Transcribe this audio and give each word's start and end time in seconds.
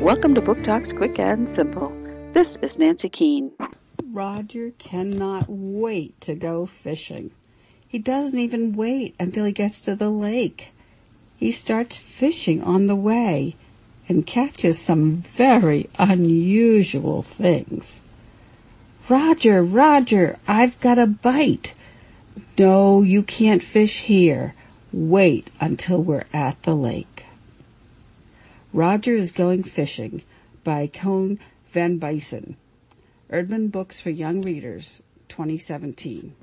Welcome 0.00 0.36
to 0.36 0.40
Book 0.40 0.62
Talks 0.62 0.92
Quick 0.92 1.18
and 1.18 1.50
Simple. 1.50 1.92
This 2.32 2.56
is 2.62 2.78
Nancy 2.78 3.08
Keane. 3.08 3.50
Roger 4.12 4.70
cannot 4.78 5.46
wait 5.48 6.20
to 6.20 6.36
go 6.36 6.66
fishing. 6.66 7.32
He 7.88 7.98
doesn't 7.98 8.38
even 8.38 8.76
wait 8.76 9.16
until 9.18 9.44
he 9.44 9.50
gets 9.50 9.80
to 9.80 9.96
the 9.96 10.08
lake. 10.08 10.68
He 11.36 11.50
starts 11.50 11.96
fishing 11.96 12.62
on 12.62 12.86
the 12.86 12.94
way 12.94 13.56
and 14.08 14.24
catches 14.24 14.78
some 14.80 15.16
very 15.16 15.90
unusual 15.98 17.24
things. 17.24 18.00
Roger, 19.08 19.64
Roger, 19.64 20.38
I've 20.46 20.78
got 20.78 21.00
a 21.00 21.08
bite. 21.08 21.74
No, 22.56 23.02
you 23.02 23.24
can't 23.24 23.64
fish 23.64 24.02
here. 24.02 24.54
Wait 24.92 25.48
until 25.60 26.00
we're 26.00 26.26
at 26.32 26.62
the 26.62 26.76
lake. 26.76 27.24
Roger 28.72 29.16
is 29.16 29.32
Going 29.32 29.62
Fishing 29.62 30.22
by 30.62 30.88
Koen 30.88 31.40
Van 31.70 31.98
Biesen. 31.98 32.56
Erdman 33.30 33.72
Books 33.72 33.98
for 33.98 34.10
Young 34.10 34.42
Readers, 34.42 35.00
2017. 35.28 36.34